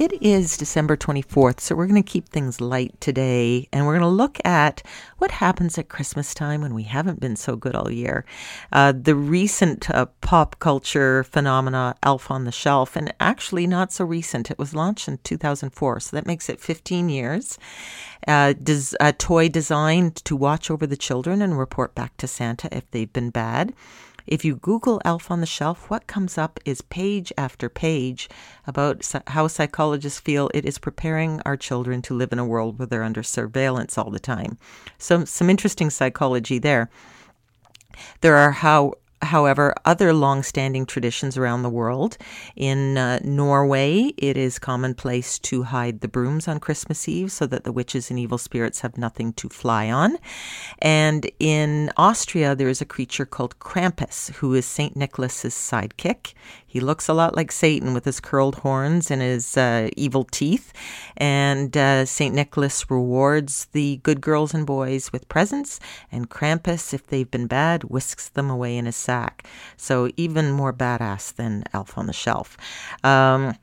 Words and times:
It 0.00 0.22
is 0.22 0.56
December 0.56 0.96
24th, 0.96 1.60
so 1.60 1.74
we're 1.74 1.86
going 1.86 2.02
to 2.02 2.10
keep 2.10 2.26
things 2.26 2.58
light 2.58 2.98
today 3.02 3.68
and 3.70 3.84
we're 3.84 3.98
going 3.98 4.00
to 4.00 4.08
look 4.08 4.38
at 4.46 4.82
what 5.18 5.30
happens 5.30 5.76
at 5.76 5.90
Christmas 5.90 6.32
time 6.32 6.62
when 6.62 6.72
we 6.72 6.84
haven't 6.84 7.20
been 7.20 7.36
so 7.36 7.54
good 7.54 7.74
all 7.74 7.90
year. 7.90 8.24
Uh, 8.72 8.94
the 8.98 9.14
recent 9.14 9.90
uh, 9.90 10.06
pop 10.22 10.58
culture 10.58 11.22
phenomena, 11.24 11.96
Elf 12.02 12.30
on 12.30 12.44
the 12.44 12.50
Shelf, 12.50 12.96
and 12.96 13.12
actually 13.20 13.66
not 13.66 13.92
so 13.92 14.06
recent. 14.06 14.50
It 14.50 14.58
was 14.58 14.74
launched 14.74 15.06
in 15.06 15.18
2004, 15.18 16.00
so 16.00 16.16
that 16.16 16.26
makes 16.26 16.48
it 16.48 16.60
15 16.60 17.10
years. 17.10 17.58
Uh, 18.26 18.54
des- 18.54 18.96
a 19.00 19.12
toy 19.12 19.50
designed 19.50 20.16
to 20.24 20.34
watch 20.34 20.70
over 20.70 20.86
the 20.86 20.96
children 20.96 21.42
and 21.42 21.58
report 21.58 21.94
back 21.94 22.16
to 22.16 22.26
Santa 22.26 22.74
if 22.74 22.90
they've 22.90 23.12
been 23.12 23.28
bad. 23.28 23.74
If 24.30 24.44
you 24.44 24.54
Google 24.54 25.02
Elf 25.04 25.28
on 25.28 25.40
the 25.40 25.46
Shelf, 25.46 25.90
what 25.90 26.06
comes 26.06 26.38
up 26.38 26.60
is 26.64 26.82
page 26.82 27.32
after 27.36 27.68
page 27.68 28.28
about 28.64 29.04
how 29.26 29.48
psychologists 29.48 30.20
feel 30.20 30.48
it 30.54 30.64
is 30.64 30.78
preparing 30.78 31.42
our 31.44 31.56
children 31.56 32.00
to 32.02 32.14
live 32.14 32.32
in 32.32 32.38
a 32.38 32.46
world 32.46 32.78
where 32.78 32.86
they're 32.86 33.02
under 33.02 33.24
surveillance 33.24 33.98
all 33.98 34.08
the 34.08 34.20
time. 34.20 34.56
So, 34.98 35.24
some 35.24 35.50
interesting 35.50 35.90
psychology 35.90 36.60
there. 36.60 36.88
There 38.20 38.36
are 38.36 38.52
how 38.52 38.94
however, 39.22 39.74
other 39.84 40.12
long 40.12 40.42
standing 40.42 40.86
traditions 40.86 41.36
around 41.36 41.62
the 41.62 41.70
world. 41.70 42.16
In 42.56 42.96
uh, 42.96 43.20
Norway, 43.22 44.12
it 44.16 44.36
is 44.36 44.58
commonplace 44.58 45.38
to 45.40 45.64
hide 45.64 46.00
the 46.00 46.08
brooms 46.08 46.48
on 46.48 46.60
Christmas 46.60 47.08
Eve 47.08 47.30
so 47.30 47.46
that 47.46 47.64
the 47.64 47.72
witches 47.72 48.10
and 48.10 48.18
evil 48.18 48.38
spirits 48.38 48.80
have 48.80 48.96
nothing 48.96 49.32
to 49.34 49.48
fly 49.48 49.90
on. 49.90 50.18
And 50.80 51.30
in 51.38 51.90
Austria, 51.96 52.54
there 52.54 52.68
is 52.68 52.80
a 52.80 52.86
creature 52.86 53.26
called 53.26 53.58
Krampus, 53.58 54.32
who 54.36 54.54
is 54.54 54.66
St. 54.66 54.96
Nicholas's 54.96 55.54
sidekick. 55.54 56.34
He 56.66 56.78
looks 56.78 57.08
a 57.08 57.14
lot 57.14 57.34
like 57.34 57.50
Satan 57.50 57.94
with 57.94 58.04
his 58.04 58.20
curled 58.20 58.56
horns 58.56 59.10
and 59.10 59.20
his 59.20 59.56
uh, 59.56 59.88
evil 59.96 60.22
teeth. 60.22 60.72
And 61.16 61.76
uh, 61.76 62.06
St. 62.06 62.32
Nicholas 62.32 62.88
rewards 62.88 63.66
the 63.72 63.96
good 64.04 64.20
girls 64.20 64.54
and 64.54 64.64
boys 64.64 65.12
with 65.12 65.28
presents, 65.28 65.80
and 66.12 66.30
Krampus, 66.30 66.94
if 66.94 67.06
they've 67.06 67.30
been 67.30 67.48
bad, 67.48 67.84
whisks 67.84 68.28
them 68.28 68.48
away 68.48 68.76
in 68.76 68.86
his 68.86 68.94
sack. 69.10 69.44
So 69.76 70.08
even 70.16 70.52
more 70.52 70.72
badass 70.72 71.34
than 71.34 71.64
Elf 71.74 71.98
on 71.98 72.06
the 72.06 72.12
Shelf. 72.12 72.56
Um, 73.02 73.56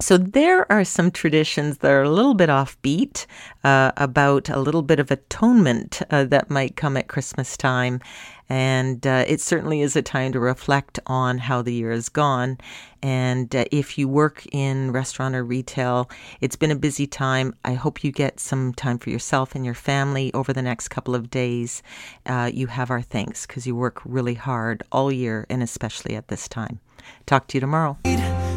so 0.00 0.16
there 0.16 0.70
are 0.72 0.84
some 0.84 1.10
traditions 1.10 1.78
that 1.78 1.90
are 1.90 2.02
a 2.02 2.10
little 2.10 2.34
bit 2.34 2.48
offbeat 2.48 3.26
uh, 3.64 3.92
about 3.96 4.48
a 4.48 4.58
little 4.58 4.82
bit 4.82 4.98
of 4.98 5.10
atonement 5.10 6.00
uh, 6.10 6.24
that 6.24 6.48
might 6.50 6.76
come 6.76 6.96
at 6.96 7.08
Christmas 7.08 7.56
time. 7.56 8.00
And 8.48 9.06
uh, 9.06 9.24
it 9.28 9.40
certainly 9.40 9.80
is 9.80 9.94
a 9.94 10.02
time 10.02 10.32
to 10.32 10.40
reflect 10.40 10.98
on 11.06 11.38
how 11.38 11.62
the 11.62 11.72
year 11.72 11.92
has 11.92 12.08
gone. 12.08 12.58
And 13.00 13.54
uh, 13.54 13.66
if 13.70 13.96
you 13.96 14.08
work 14.08 14.44
in 14.50 14.90
restaurant 14.90 15.36
or 15.36 15.44
retail, 15.44 16.10
it's 16.40 16.56
been 16.56 16.72
a 16.72 16.76
busy 16.76 17.06
time. 17.06 17.54
I 17.64 17.74
hope 17.74 18.02
you 18.02 18.10
get 18.10 18.40
some 18.40 18.74
time 18.74 18.98
for 18.98 19.10
yourself 19.10 19.54
and 19.54 19.64
your 19.64 19.74
family 19.74 20.32
over 20.34 20.52
the 20.52 20.62
next 20.62 20.88
couple 20.88 21.14
of 21.14 21.30
days. 21.30 21.82
Uh, 22.26 22.50
you 22.52 22.66
have 22.66 22.90
our 22.90 23.02
thanks 23.02 23.46
because 23.46 23.66
you 23.66 23.76
work 23.76 24.00
really 24.04 24.34
hard 24.34 24.82
all 24.90 25.12
year 25.12 25.46
and 25.48 25.62
especially 25.62 26.16
at 26.16 26.28
this 26.28 26.48
time. 26.48 26.80
Talk 27.26 27.46
to 27.48 27.56
you 27.56 27.60
tomorrow. 27.60 27.98